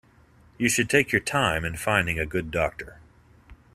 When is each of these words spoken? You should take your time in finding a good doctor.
You 0.57 0.67
should 0.67 0.89
take 0.89 1.11
your 1.11 1.21
time 1.21 1.63
in 1.63 1.77
finding 1.77 2.17
a 2.17 2.25
good 2.25 2.49
doctor. 2.49 2.97